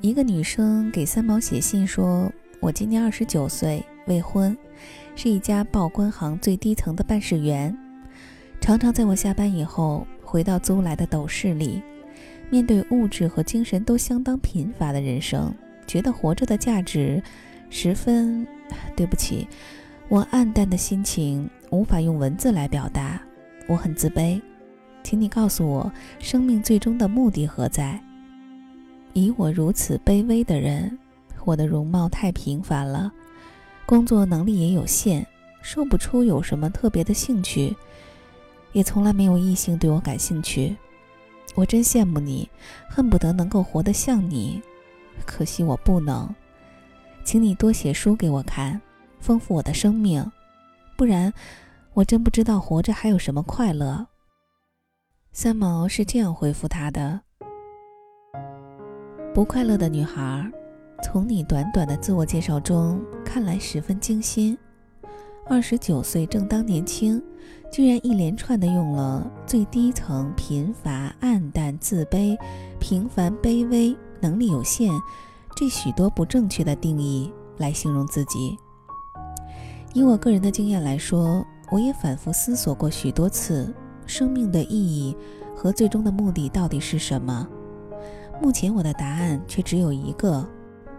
[0.00, 2.30] 一个女生给三毛写信说
[2.62, 4.56] ：“我今年二十九岁，未婚，
[5.16, 7.76] 是一家报关行最低层的办事员。
[8.60, 11.82] 常常在我下班以后回到租来的斗室里，
[12.48, 15.52] 面对物质和精神都相当贫乏的人生，
[15.84, 17.20] 觉得活着的价值
[17.68, 18.46] 十分……
[18.94, 19.48] 对不起，
[20.08, 23.20] 我暗淡的心情无法用文字来表达，
[23.66, 24.40] 我很自卑，
[25.02, 28.00] 请你告诉我，生命最终的目的何在？”
[29.12, 30.98] 以我如此卑微的人，
[31.44, 33.12] 我的容貌太平凡了，
[33.86, 35.24] 工作能力也有限，
[35.62, 37.76] 说不出有什么特别的兴趣，
[38.72, 40.76] 也从来没有异性对我感兴趣。
[41.54, 42.48] 我真羡慕你，
[42.88, 44.62] 恨不得能够活得像你，
[45.26, 46.32] 可惜我不能。
[47.24, 48.80] 请你多写书给我看，
[49.18, 50.24] 丰富我的生命，
[50.96, 51.32] 不然
[51.94, 54.06] 我真不知道活着还有什么快乐。
[55.32, 57.27] 三毛是这样回复他的。
[59.34, 60.50] 不快乐的女孩，
[61.04, 64.58] 从你短短的自我介绍中看来十分精心。
[65.48, 67.22] 二十九岁正当年轻，
[67.70, 72.36] 居然一连串的用了最低层、贫乏、暗淡、自卑、
[72.80, 74.90] 平凡、卑微、能力有限
[75.56, 78.58] 这许多不正确的定义来形容自己。
[79.94, 83.72] 以我个人的经验来说，我也反复思索过许多次，
[84.04, 85.16] 生命的意义
[85.54, 87.48] 和最终的目的到底是什么。
[88.40, 90.46] 目前我的答案却只有一个，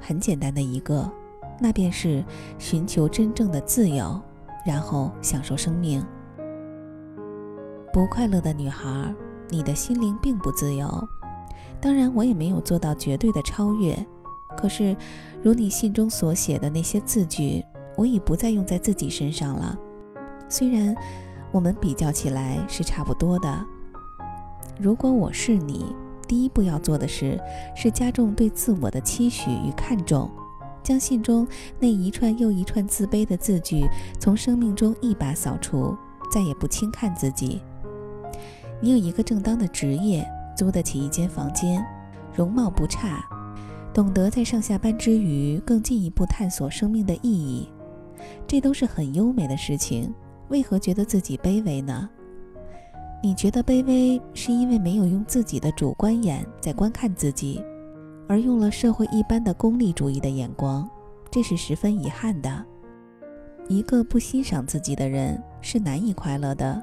[0.00, 1.08] 很简单的一个，
[1.60, 2.24] 那便是
[2.58, 4.20] 寻求真正的自由，
[4.66, 6.04] 然后享受生命。
[7.92, 9.14] 不快乐的女孩，
[9.48, 10.88] 你的心灵并不自由。
[11.80, 13.96] 当然，我也没有做到绝对的超越。
[14.56, 14.96] 可是，
[15.42, 17.64] 如你信中所写的那些字句，
[17.96, 19.78] 我已不再用在自己身上了。
[20.48, 20.94] 虽然
[21.52, 23.66] 我们比较起来是差不多的。
[24.80, 25.94] 如果我是你。
[26.30, 27.36] 第一步要做的事
[27.74, 30.30] 是加重对自我的期许与看重，
[30.80, 31.44] 将信中
[31.80, 33.84] 那一串又一串自卑的字句
[34.20, 35.92] 从生命中一把扫除，
[36.32, 37.60] 再也不轻看自己。
[38.80, 40.24] 你有一个正当的职业，
[40.56, 41.84] 租得起一间房间，
[42.32, 43.28] 容貌不差，
[43.92, 47.68] 懂得在上下班之余更进一步探索生命的意义，
[48.46, 50.14] 这都是很优美的事情。
[50.48, 52.08] 为何觉得自己卑微呢？
[53.22, 57.62] 你觉得卑微，是因为没有用自己的主观眼在观看自己，
[58.26, 60.88] 而用了社会一般的功利主义的眼光，
[61.30, 62.64] 这是十分遗憾的。
[63.68, 66.82] 一个不欣赏自己的人是难以快乐的。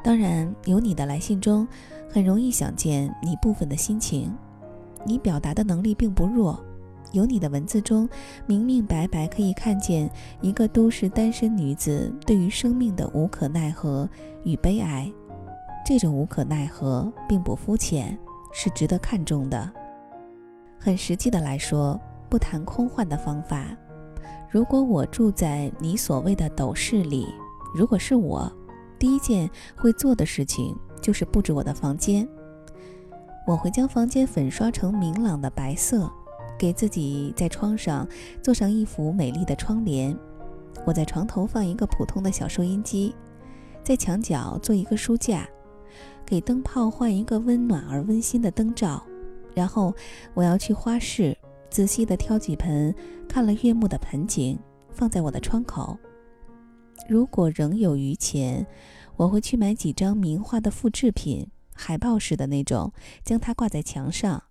[0.00, 1.66] 当然，由你的来信中，
[2.08, 4.32] 很容易想见你部分的心情。
[5.04, 6.58] 你表达的能力并不弱，
[7.10, 8.08] 由你的文字中，
[8.46, 10.08] 明明白白可以看见
[10.40, 14.08] 一个都市单身女子对于生命的无可奈何
[14.44, 15.12] 与悲哀。
[15.84, 18.16] 这种无可奈何并不肤浅，
[18.52, 19.70] 是值得看重的。
[20.78, 23.76] 很实际的来说，不谈空幻的方法。
[24.50, 27.26] 如果我住在你所谓的斗室里，
[27.74, 28.50] 如果是我，
[28.98, 32.26] 第一件会做的事情就是布置我的房间。
[33.46, 36.08] 我会将房间粉刷成明朗的白色，
[36.56, 38.06] 给自己在窗上
[38.40, 40.16] 做上一幅美丽的窗帘。
[40.84, 43.14] 我在床头放一个普通的小收音机，
[43.82, 45.48] 在墙角做一个书架。
[46.24, 49.04] 给灯泡换一个温暖而温馨的灯罩，
[49.54, 49.94] 然后
[50.34, 51.36] 我要去花市，
[51.70, 52.94] 仔细地挑几盆
[53.28, 54.58] 看了悦目的盆景，
[54.90, 55.98] 放在我的窗口。
[57.08, 58.66] 如果仍有余钱，
[59.16, 62.92] 我会去买几张名画的复制品，海报式的那种，
[63.24, 64.44] 将它挂在墙上。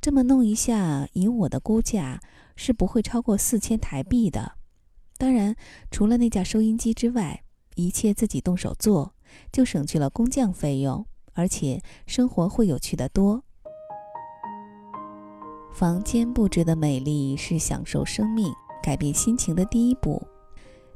[0.00, 2.20] 这么弄一下，以我的估价
[2.56, 4.52] 是不会超过四千台币的。
[5.16, 5.54] 当然，
[5.90, 7.44] 除了那架收音机之外，
[7.76, 9.14] 一切自己动手做。
[9.52, 13.42] 就省去了工匠费用，而且生活会有趣的多。
[15.72, 20.22] 房间布置的美丽是享受生命、改变心情的第一步。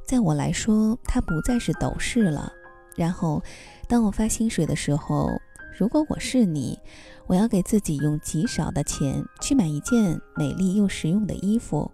[0.05, 2.53] 在我来说，它不再是斗室了。
[2.95, 3.43] 然后，
[3.87, 5.29] 当我发薪水的时候，
[5.77, 6.79] 如果我是你，
[7.25, 11.91] 我要给自己用极少的钱去买一件美丽又实用的衣服。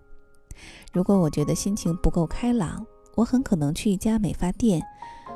[0.92, 2.86] 如果我觉得心情不够开朗，
[3.16, 4.82] 我很可能去一家美发店。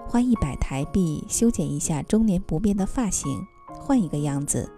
[0.07, 3.45] 花一百台币修剪一下中年不变的发型，
[3.77, 4.71] 换一个样子，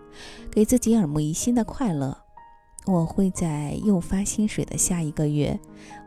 [0.50, 2.18] 给自己耳目一新的快乐。
[2.88, 5.58] 我会在又发薪水的下一个月，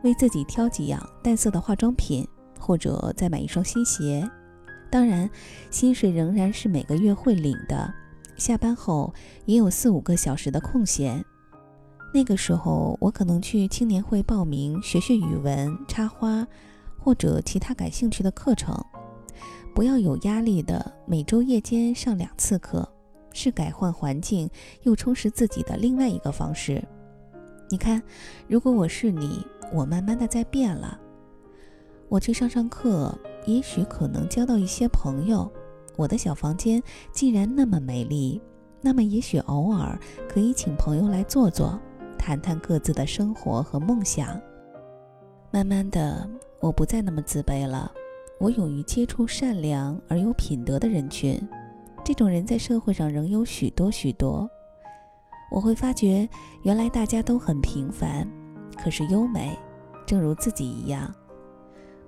[0.03, 2.27] 为自己挑几样淡色的化妆品，
[2.59, 4.29] 或者再买一双新鞋。
[4.91, 5.29] 当然，
[5.71, 7.93] 薪水仍然是每个月会领的。
[8.35, 9.13] 下班后
[9.45, 11.23] 也有四五个小时的空闲，
[12.13, 16.45] 那个时候我可能去青年会报名学学语文、插花，
[16.97, 18.75] 或者其他感兴趣的课程。
[19.73, 22.87] 不要有压力的，每周夜间上两次课，
[23.31, 24.47] 是改换环境
[24.83, 26.83] 又充实自己的另外一个方式。
[27.69, 28.01] 你看，
[28.47, 29.43] 如果我是你，
[29.73, 30.99] 我慢慢的在变了。
[32.07, 33.17] 我去上上课，
[33.47, 35.51] 也许可能交到一些朋友。
[35.95, 36.81] 我的小房间
[37.11, 38.39] 既然那么美丽，
[38.79, 39.99] 那么也许偶尔
[40.29, 41.79] 可以请朋友来坐坐，
[42.15, 44.39] 谈谈各自的生活和梦想。
[45.49, 46.29] 慢慢的，
[46.59, 47.91] 我不再那么自卑了。
[48.39, 51.39] 我勇于接触善良而有品德的人群，
[52.03, 54.49] 这种人在社会上仍有许多许多。
[55.49, 56.27] 我会发觉，
[56.63, 58.27] 原来大家都很平凡，
[58.77, 59.57] 可是优美，
[60.05, 61.13] 正如自己一样。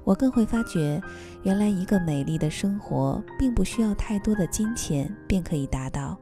[0.03, 1.01] 我更会发觉，
[1.43, 6.17] 原来一个美丽的生活，并不需要太多的金钱便可以达到。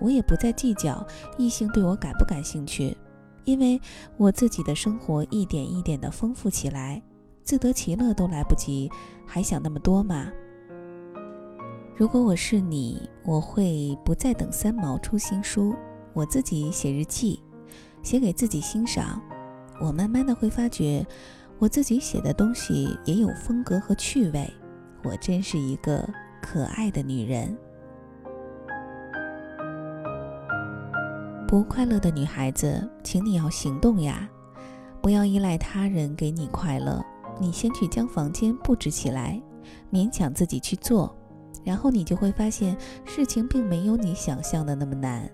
[0.00, 1.06] 我也不再计较
[1.38, 2.96] 异性对我感不感兴趣，
[3.44, 3.80] 因为
[4.16, 7.00] 我自己的生活一点一点的丰富起来。
[7.42, 8.90] 自得其乐都来不及，
[9.26, 10.28] 还想那么多吗？
[11.96, 15.74] 如果我是你，我会不再等三毛出新书，
[16.12, 17.42] 我自己写日记，
[18.02, 19.20] 写给自己欣赏。
[19.80, 21.04] 我慢慢的会发觉，
[21.58, 24.48] 我自己写的东西也有风格和趣味。
[25.04, 26.08] 我真是一个
[26.40, 27.56] 可爱的女人。
[31.46, 34.28] 不快乐的女孩子，请你要行动呀，
[35.02, 37.04] 不要依赖他人给你快乐。
[37.42, 39.42] 你先去将房间布置起来，
[39.92, 41.12] 勉强自己去做，
[41.64, 45.28] 然后你就会发现事情并没有你想象的那么难。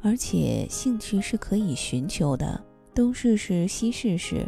[0.00, 2.64] 而且兴趣是可以寻求的，
[2.94, 4.46] 东试试西试试，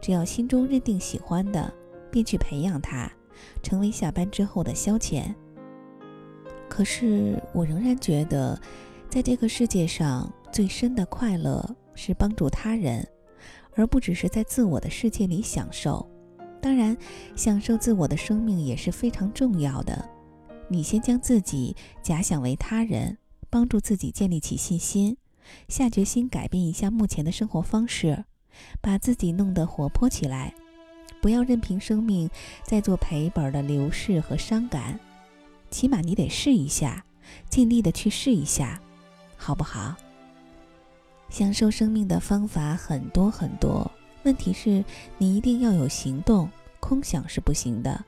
[0.00, 1.74] 只要心中认定喜欢的，
[2.12, 3.10] 便去培养它，
[3.60, 5.34] 成为下班之后的消遣。
[6.68, 8.56] 可是我仍然觉得，
[9.10, 13.04] 在这个世界上最深的快乐是帮助他人。
[13.78, 16.04] 而不只是在自我的世界里享受，
[16.60, 16.96] 当然，
[17.36, 20.10] 享受自我的生命也是非常重要的。
[20.68, 23.16] 你先将自己假想为他人，
[23.48, 25.16] 帮助自己建立起信心，
[25.68, 28.24] 下决心改变一下目前的生活方式，
[28.80, 30.52] 把自己弄得活泼起来，
[31.22, 32.28] 不要任凭生命
[32.64, 34.98] 在做赔本的流逝和伤感。
[35.70, 37.04] 起码你得试一下，
[37.48, 38.82] 尽力的去试一下，
[39.36, 39.94] 好不好？
[41.28, 43.90] 享受生命的方法很多很多，
[44.24, 44.84] 问题是
[45.18, 46.48] 你一定要有行动，
[46.80, 48.04] 空想是不行的。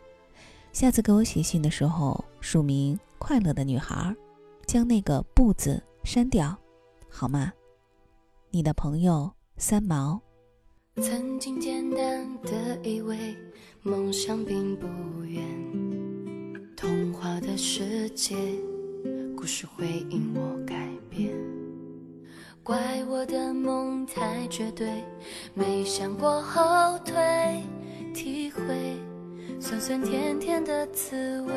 [0.72, 4.14] 下次给我写信的时候，署名“快乐的女孩”，
[4.66, 6.56] 将那个“不”字删掉，
[7.08, 7.52] 好吗？
[8.50, 10.20] 你的朋友三毛。
[10.96, 13.36] 曾经简单的以为
[13.82, 14.86] 梦想并不
[15.24, 15.44] 远，
[16.76, 18.34] 童话的世界，
[19.36, 21.59] 故事会因我改变。
[22.70, 22.78] 怪
[23.08, 24.86] 我的梦太绝对，
[25.54, 27.16] 没想过后退，
[28.14, 28.62] 体会
[29.60, 31.52] 酸酸甜甜的滋味。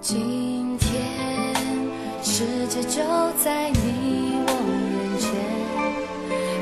[0.00, 0.98] 今天
[2.22, 3.02] 世界就
[3.44, 4.52] 在你我
[4.88, 5.28] 面前，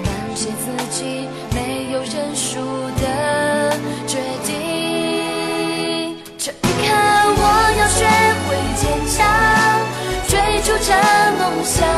[0.02, 2.58] 感谢自己没有认输
[3.00, 6.17] 的决定。
[6.37, 6.91] 这一刻，
[7.38, 7.43] 我
[7.79, 8.05] 要学
[8.43, 9.23] 会坚强，
[10.26, 10.91] 追逐着
[11.38, 11.89] 梦想。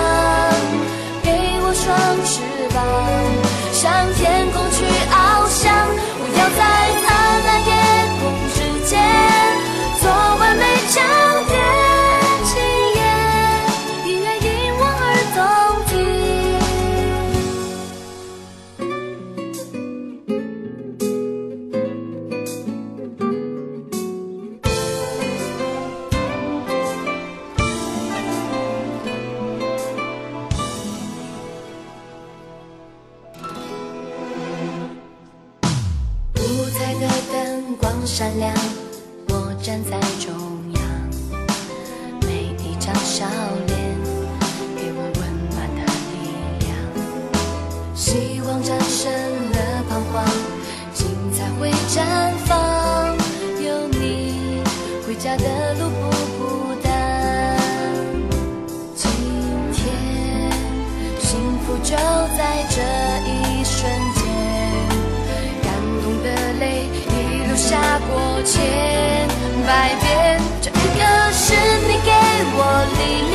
[55.23, 57.57] 家的路不孤单。
[58.97, 59.09] 今
[59.73, 59.87] 天，
[61.21, 61.95] 幸福就
[62.37, 62.83] 在这
[63.31, 64.21] 一瞬间，
[65.63, 65.71] 感
[66.03, 66.27] 动的
[66.59, 67.55] 泪已流。
[67.55, 68.59] 下过千
[69.65, 70.99] 百遍，这一刻
[71.31, 71.55] 是
[71.87, 72.11] 你给
[72.57, 72.59] 我
[72.99, 73.32] 力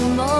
[0.00, 0.37] more